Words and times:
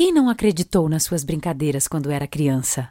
Quem 0.00 0.14
não 0.14 0.30
acreditou 0.30 0.88
nas 0.88 1.02
suas 1.02 1.22
brincadeiras 1.22 1.86
quando 1.86 2.10
era 2.10 2.26
criança? 2.26 2.88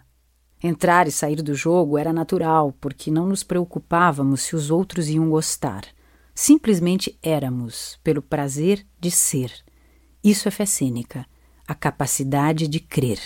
Entrar 0.62 1.08
e 1.08 1.12
sair 1.12 1.42
do 1.42 1.56
jogo 1.56 1.98
era 1.98 2.14
natural, 2.14 2.72
porque 2.80 3.10
não 3.10 3.26
nos 3.26 3.42
preocupávamos 3.42 4.42
se 4.42 4.56
os 4.56 4.70
outros 4.70 5.10
iam 5.10 5.28
gostar. 5.28 5.86
Simplesmente 6.36 7.18
éramos, 7.24 8.00
pelo 8.04 8.22
prazer 8.22 8.86
de 9.00 9.10
ser. 9.10 9.52
Isso 10.24 10.48
é 10.48 10.52
fé 10.52 10.68
cênica, 10.68 11.26
a 11.68 11.74
capacidade 11.74 12.68
de 12.68 12.80
crer. 12.80 13.20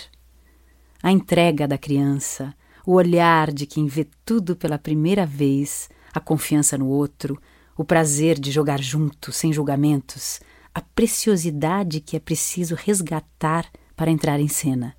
A 1.02 1.12
entrega 1.12 1.68
da 1.68 1.76
criança, 1.76 2.54
o 2.86 2.92
olhar 2.92 3.52
de 3.52 3.66
quem 3.66 3.86
vê 3.86 4.08
tudo 4.24 4.56
pela 4.56 4.78
primeira 4.78 5.26
vez, 5.26 5.90
a 6.14 6.20
confiança 6.20 6.78
no 6.78 6.88
outro, 6.88 7.38
o 7.76 7.84
prazer 7.84 8.40
de 8.40 8.50
jogar 8.50 8.80
junto, 8.80 9.30
sem 9.30 9.52
julgamentos, 9.52 10.40
a 10.74 10.80
preciosidade 10.80 12.00
que 12.00 12.16
é 12.16 12.20
preciso 12.20 12.74
resgatar 12.74 13.70
para 13.94 14.10
entrar 14.10 14.40
em 14.40 14.48
cena. 14.48 14.96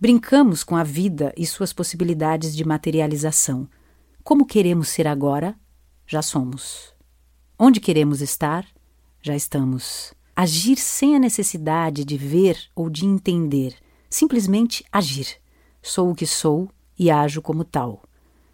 Brincamos 0.00 0.64
com 0.64 0.76
a 0.76 0.82
vida 0.82 1.32
e 1.36 1.46
suas 1.46 1.72
possibilidades 1.72 2.56
de 2.56 2.64
materialização. 2.64 3.68
Como 4.22 4.46
queremos 4.46 4.88
ser 4.88 5.06
agora? 5.06 5.54
Já 6.06 6.22
somos. 6.22 6.94
Onde 7.58 7.80
queremos 7.80 8.20
estar? 8.22 8.66
Já 9.22 9.36
estamos. 9.36 10.14
Agir 10.34 10.76
sem 10.76 11.14
a 11.14 11.18
necessidade 11.18 12.04
de 12.04 12.16
ver 12.16 12.58
ou 12.74 12.90
de 12.90 13.06
entender, 13.06 13.76
simplesmente 14.10 14.84
agir. 14.90 15.36
Sou 15.82 16.10
o 16.10 16.14
que 16.14 16.26
sou 16.26 16.68
e 16.98 17.10
ajo 17.10 17.40
como 17.40 17.62
tal. 17.62 18.02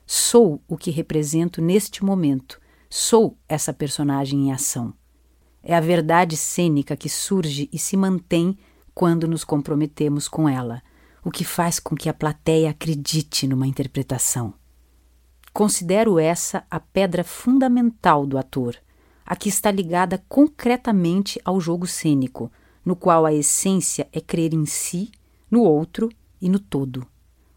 Sou 0.05 0.61
o 0.69 0.77
que 0.77 0.91
represento 0.91 1.63
neste 1.63 2.05
momento. 2.05 2.61
Sou 2.89 3.39
essa 3.49 3.73
personagem 3.73 4.49
em 4.49 4.53
ação. 4.53 4.93
É 5.63 5.75
a 5.75 5.81
verdade 5.81 6.37
cênica 6.37 6.97
que 6.97 7.09
surge 7.09 7.69
e 7.73 7.79
se 7.79 7.97
mantém 7.97 8.59
quando 8.95 9.29
nos 9.29 9.45
comprometemos 9.45 10.29
com 10.29 10.49
ela, 10.49 10.83
o 11.25 11.31
que 11.31 11.45
faz 11.45 11.79
com 11.79 11.95
que 11.95 12.09
a 12.09 12.15
plateia 12.15 12.71
acredite 12.71 13.47
numa 13.47 13.67
interpretação. 13.67 14.55
Considero 15.53 16.19
essa 16.19 16.65
a 16.71 16.79
pedra 16.79 17.25
fundamental 17.25 18.27
do 18.27 18.39
ator, 18.39 18.77
a 19.27 19.37
que 19.37 19.49
está 19.49 19.71
ligada 19.71 20.23
concretamente 20.29 21.41
ao 21.45 21.61
jogo 21.61 21.87
cênico, 21.87 22.51
no 22.85 22.97
qual 22.97 23.27
a 23.27 23.33
essência 23.33 24.09
é 24.13 24.21
crer 24.21 24.55
em 24.55 24.65
si, 24.65 25.11
no 25.51 25.63
outro 25.63 26.09
e 26.41 26.49
no 26.49 26.59
todo. 26.59 27.07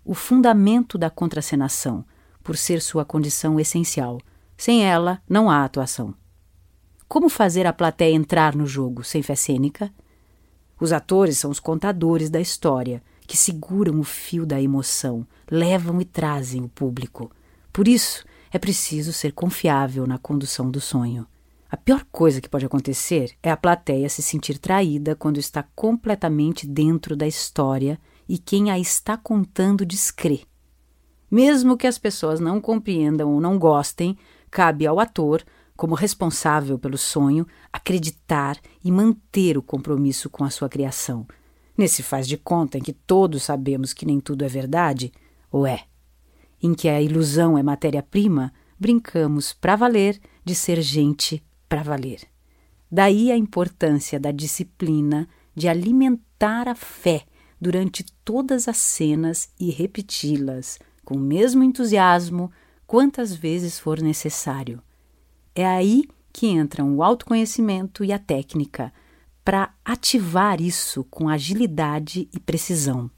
O 0.03 0.13
fundamento 0.13 0.97
da 0.97 1.09
contracenação, 1.09 2.03
por 2.43 2.57
ser 2.57 2.81
sua 2.81 3.05
condição 3.05 3.59
essencial. 3.59 4.19
Sem 4.57 4.85
ela, 4.85 5.21
não 5.27 5.49
há 5.49 5.63
atuação. 5.63 6.13
Como 7.07 7.29
fazer 7.29 7.67
a 7.67 7.73
plateia 7.73 8.15
entrar 8.15 8.55
no 8.55 8.65
jogo 8.65 9.03
sem 9.03 9.21
fé 9.21 9.35
cênica? 9.35 9.93
Os 10.79 10.91
atores 10.91 11.37
são 11.37 11.51
os 11.51 11.59
contadores 11.59 12.29
da 12.29 12.41
história, 12.41 13.01
que 13.27 13.37
seguram 13.37 13.99
o 13.99 14.03
fio 14.03 14.45
da 14.45 14.61
emoção, 14.61 15.25
levam 15.49 16.01
e 16.01 16.05
trazem 16.05 16.63
o 16.63 16.69
público. 16.69 17.31
Por 17.71 17.87
isso, 17.87 18.25
é 18.51 18.59
preciso 18.59 19.13
ser 19.13 19.31
confiável 19.31 20.05
na 20.05 20.17
condução 20.17 20.69
do 20.69 20.81
sonho. 20.81 21.25
A 21.69 21.77
pior 21.77 22.05
coisa 22.11 22.39
que 22.39 22.49
pode 22.49 22.65
acontecer 22.65 23.31
é 23.41 23.49
a 23.49 23.57
plateia 23.57 24.07
se 24.07 24.21
sentir 24.21 24.59
traída 24.59 25.15
quando 25.15 25.39
está 25.39 25.63
completamente 25.75 26.67
dentro 26.67 27.15
da 27.15 27.25
história 27.25 27.99
e 28.29 28.37
quem 28.37 28.69
a 28.69 28.77
está 28.77 29.17
contando 29.17 29.85
descrê. 29.85 30.41
Mesmo 31.31 31.75
que 31.75 31.87
as 31.87 31.97
pessoas 31.97 32.39
não 32.39 32.61
compreendam 32.61 33.33
ou 33.33 33.41
não 33.41 33.57
gostem, 33.57 34.15
cabe 34.51 34.85
ao 34.85 34.99
ator 34.99 35.43
como 35.83 35.95
responsável 35.95 36.79
pelo 36.79 36.97
sonho, 36.97 37.45
acreditar 37.69 38.57
e 38.81 38.89
manter 38.89 39.57
o 39.57 39.61
compromisso 39.61 40.29
com 40.29 40.45
a 40.45 40.49
sua 40.49 40.69
criação. 40.69 41.27
Nesse 41.77 42.01
faz 42.01 42.25
de 42.25 42.37
conta 42.37 42.77
em 42.77 42.81
que 42.81 42.93
todos 42.93 43.43
sabemos 43.43 43.91
que 43.91 44.05
nem 44.05 44.21
tudo 44.21 44.45
é 44.45 44.47
verdade, 44.47 45.11
ou 45.51 45.67
é, 45.67 45.83
em 46.61 46.73
que 46.73 46.87
a 46.87 47.01
ilusão 47.01 47.57
é 47.57 47.61
matéria-prima, 47.61 48.53
brincamos 48.79 49.51
para 49.51 49.75
valer 49.75 50.21
de 50.45 50.55
ser 50.55 50.81
gente 50.81 51.43
para 51.67 51.83
valer. 51.83 52.21
Daí 52.89 53.29
a 53.29 53.35
importância 53.35 54.17
da 54.17 54.31
disciplina 54.31 55.27
de 55.53 55.67
alimentar 55.67 56.69
a 56.69 56.75
fé 56.75 57.25
durante 57.59 58.05
todas 58.23 58.69
as 58.69 58.77
cenas 58.77 59.49
e 59.59 59.69
repeti-las 59.69 60.79
com 61.03 61.15
o 61.15 61.19
mesmo 61.19 61.61
entusiasmo 61.61 62.49
quantas 62.87 63.35
vezes 63.35 63.77
for 63.77 63.99
necessário. 64.01 64.81
É 65.55 65.65
aí 65.65 66.05
que 66.31 66.47
entram 66.47 66.95
o 66.95 67.03
autoconhecimento 67.03 68.03
e 68.03 68.11
a 68.11 68.17
técnica 68.17 68.91
para 69.45 69.73
ativar 69.85 70.59
isso 70.59 71.03
com 71.05 71.29
agilidade 71.29 72.27
e 72.33 72.39
precisão. 72.39 73.09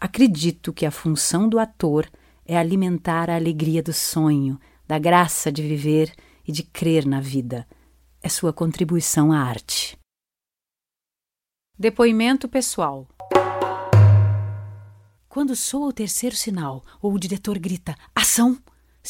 Acredito 0.00 0.72
que 0.72 0.86
a 0.86 0.90
função 0.90 1.48
do 1.48 1.58
ator 1.58 2.10
é 2.44 2.56
alimentar 2.56 3.30
a 3.30 3.36
alegria 3.36 3.82
do 3.82 3.92
sonho, 3.92 4.58
da 4.86 4.98
graça 4.98 5.52
de 5.52 5.62
viver 5.62 6.12
e 6.46 6.50
de 6.50 6.62
crer 6.62 7.06
na 7.06 7.20
vida. 7.20 7.66
É 8.22 8.28
sua 8.28 8.52
contribuição 8.52 9.30
à 9.30 9.38
arte. 9.38 9.96
Depoimento 11.78 12.48
pessoal. 12.48 13.06
Quando 15.28 15.54
soa 15.54 15.88
o 15.88 15.92
terceiro 15.92 16.34
sinal 16.34 16.82
ou 17.00 17.12
o 17.12 17.18
diretor 17.18 17.58
grita 17.58 17.94
ação, 18.14 18.58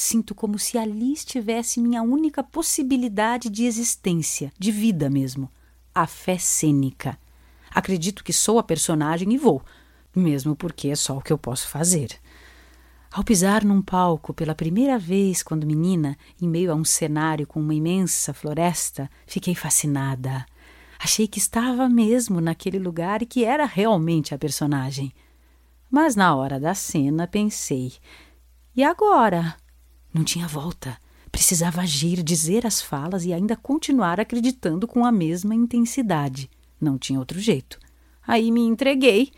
Sinto 0.00 0.32
como 0.32 0.60
se 0.60 0.78
ali 0.78 1.12
estivesse 1.12 1.80
minha 1.80 2.04
única 2.04 2.40
possibilidade 2.40 3.50
de 3.50 3.64
existência, 3.64 4.52
de 4.56 4.70
vida 4.70 5.10
mesmo. 5.10 5.50
A 5.92 6.06
fé 6.06 6.38
cênica. 6.38 7.18
Acredito 7.68 8.22
que 8.22 8.32
sou 8.32 8.60
a 8.60 8.62
personagem 8.62 9.32
e 9.32 9.36
vou, 9.36 9.60
mesmo 10.14 10.54
porque 10.54 10.86
é 10.86 10.94
só 10.94 11.18
o 11.18 11.20
que 11.20 11.32
eu 11.32 11.36
posso 11.36 11.66
fazer. 11.66 12.12
Ao 13.10 13.24
pisar 13.24 13.64
num 13.64 13.82
palco 13.82 14.32
pela 14.32 14.54
primeira 14.54 15.00
vez 15.00 15.42
quando 15.42 15.66
menina, 15.66 16.16
em 16.40 16.46
meio 16.46 16.70
a 16.70 16.76
um 16.76 16.84
cenário 16.84 17.44
com 17.44 17.58
uma 17.58 17.74
imensa 17.74 18.32
floresta, 18.32 19.10
fiquei 19.26 19.56
fascinada. 19.56 20.46
Achei 20.96 21.26
que 21.26 21.40
estava 21.40 21.88
mesmo 21.88 22.40
naquele 22.40 22.78
lugar 22.78 23.20
e 23.20 23.26
que 23.26 23.44
era 23.44 23.66
realmente 23.66 24.32
a 24.32 24.38
personagem. 24.38 25.12
Mas 25.90 26.14
na 26.14 26.36
hora 26.36 26.60
da 26.60 26.72
cena 26.72 27.26
pensei: 27.26 27.94
e 28.76 28.84
agora? 28.84 29.56
Não 30.12 30.24
tinha 30.24 30.46
volta. 30.46 30.98
Precisava 31.30 31.82
agir, 31.82 32.22
dizer 32.22 32.66
as 32.66 32.80
falas 32.80 33.24
e 33.24 33.32
ainda 33.32 33.56
continuar 33.56 34.18
acreditando 34.18 34.86
com 34.86 35.04
a 35.04 35.12
mesma 35.12 35.54
intensidade. 35.54 36.50
Não 36.80 36.98
tinha 36.98 37.18
outro 37.18 37.38
jeito. 37.38 37.78
Aí 38.26 38.50
me 38.50 38.60
entreguei 38.60 39.30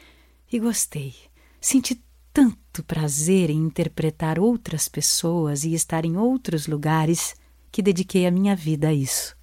e 0.52 0.58
gostei. 0.58 1.14
Senti 1.60 2.00
tanto 2.32 2.82
prazer 2.84 3.50
em 3.50 3.56
interpretar 3.56 4.38
outras 4.38 4.88
pessoas 4.88 5.64
e 5.64 5.74
estar 5.74 6.04
em 6.04 6.16
outros 6.16 6.66
lugares 6.66 7.34
que 7.72 7.82
dediquei 7.82 8.26
a 8.26 8.30
minha 8.30 8.54
vida 8.54 8.88
a 8.88 8.94
isso. 8.94 9.36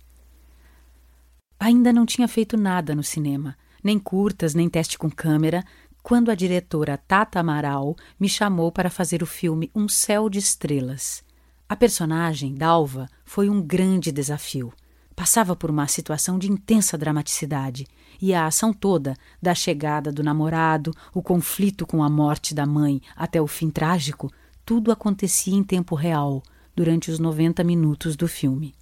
Ainda 1.60 1.92
não 1.92 2.06
tinha 2.06 2.28
feito 2.28 2.56
nada 2.56 2.94
no 2.94 3.04
cinema, 3.04 3.58
nem 3.84 3.98
curtas, 3.98 4.54
nem 4.54 4.70
teste 4.70 4.98
com 4.98 5.10
câmera, 5.10 5.66
quando 6.08 6.32
a 6.32 6.36
diretora 6.36 6.98
Tata 6.98 7.42
Amaral 7.42 7.94
me 8.18 8.30
chamou 8.30 8.72
para 8.72 8.90
fazer 8.90 9.22
o 9.22 9.26
filme 9.26 9.70
Um 9.76 9.90
Céu 9.90 10.30
de 10.30 10.40
Estrelas. 10.40 11.22
A 11.68 11.76
personagem, 11.76 12.56
Dalva, 12.56 13.10
foi 13.26 13.50
um 13.50 13.62
grande 13.62 14.10
desafio. 14.10 14.72
Passava 15.14 15.54
por 15.54 15.70
uma 15.70 15.86
situação 15.86 16.40
de 16.40 16.50
intensa 16.50 16.98
dramaticidade 16.98 17.86
e 18.22 18.34
a 18.34 18.46
ação 18.46 18.72
toda, 18.72 19.18
da 19.42 19.54
chegada 19.54 20.10
do 20.10 20.24
namorado, 20.24 20.94
o 21.14 21.22
conflito 21.22 21.86
com 21.86 22.02
a 22.02 22.10
morte 22.10 22.56
da 22.56 22.66
mãe 22.66 23.02
até 23.14 23.42
o 23.42 23.46
fim 23.46 23.70
trágico, 23.70 24.32
tudo 24.66 24.94
acontecia 24.94 25.58
em 25.58 25.62
tempo 25.62 25.94
real 25.94 26.42
durante 26.74 27.12
os 27.12 27.20
90 27.20 27.66
minutos 27.66 28.16
do 28.16 28.30
filme. 28.30 28.74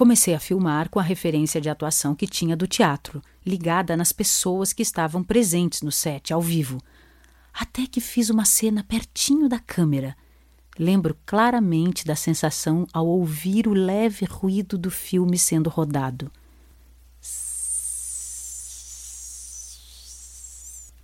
Comecei 0.00 0.32
a 0.32 0.40
filmar 0.40 0.88
com 0.88 0.98
a 0.98 1.02
referência 1.02 1.60
de 1.60 1.68
atuação 1.68 2.14
que 2.14 2.26
tinha 2.26 2.56
do 2.56 2.66
teatro, 2.66 3.20
ligada 3.44 3.94
nas 3.98 4.12
pessoas 4.12 4.72
que 4.72 4.80
estavam 4.80 5.22
presentes 5.22 5.82
no 5.82 5.92
set, 5.92 6.32
ao 6.32 6.40
vivo. 6.40 6.80
Até 7.52 7.86
que 7.86 8.00
fiz 8.00 8.30
uma 8.30 8.46
cena 8.46 8.82
pertinho 8.82 9.46
da 9.46 9.58
câmera 9.58 10.16
Lembro 10.78 11.14
claramente 11.26 12.06
da 12.06 12.16
sensação 12.16 12.86
ao 12.94 13.06
ouvir 13.06 13.68
o 13.68 13.74
leve 13.74 14.24
ruído 14.24 14.78
do 14.78 14.90
filme 14.90 15.36
sendo 15.36 15.68
rodado. 15.68 16.32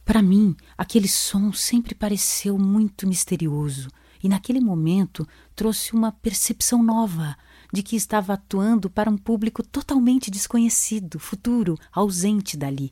Para 0.07 0.23
mim, 0.23 0.57
aquele 0.79 1.07
som 1.07 1.53
sempre 1.53 1.95
pareceu 1.95 2.57
muito 2.57 3.07
misterioso 3.07 3.91
e, 4.23 4.29
naquele 4.31 4.61
momento, 4.61 5.29
trouxe 5.55 5.93
uma 5.93 6.11
percepção 6.11 6.83
nova 6.83 7.37
de 7.77 7.83
que 7.83 7.95
estava 7.95 8.33
atuando 8.33 8.89
para 8.89 9.11
um 9.11 9.19
público 9.19 9.63
totalmente 9.63 10.31
desconhecido, 10.31 11.19
futuro, 11.19 11.79
ausente 11.93 12.57
dali. 12.57 12.91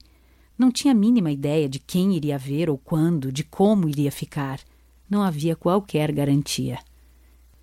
Não 0.58 0.70
tinha 0.70 0.92
a 0.92 0.94
mínima 0.94 1.32
ideia 1.32 1.68
de 1.68 1.78
quem 1.78 2.14
iria 2.14 2.38
ver 2.38 2.68
ou 2.68 2.76
quando, 2.78 3.32
de 3.32 3.42
como 3.42 3.88
iria 3.88 4.12
ficar 4.12 4.60
não 5.08 5.22
havia 5.22 5.54
qualquer 5.54 6.10
garantia. 6.12 6.78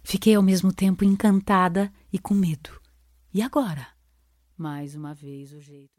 Fiquei 0.03 0.35
ao 0.35 0.43
mesmo 0.43 0.73
tempo 0.73 1.03
encantada 1.03 1.91
e 2.11 2.17
com 2.17 2.33
medo. 2.33 2.79
E 3.33 3.41
agora? 3.41 3.87
Mais 4.57 4.95
uma 4.95 5.13
vez 5.13 5.51
o 5.51 5.59
jeito. 5.59 5.89